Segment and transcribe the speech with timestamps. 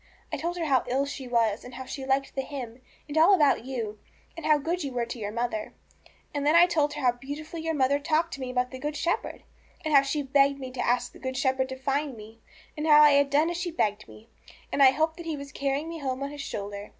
[0.33, 3.35] I told her how ill she was, and how she liked the hymn, and all
[3.35, 3.99] about you,
[4.35, 5.75] and how good you were to your mother.
[6.33, 8.95] And then I told her how beautifully your mother talked to me about the Good
[8.95, 9.43] Shepherd,
[9.85, 12.39] and how she begged me to ask the Good Shepherd to find me,
[12.75, 14.27] and how I had done as she begged me,
[14.71, 16.89] and I hoped that He was carrying me home on His shoulder.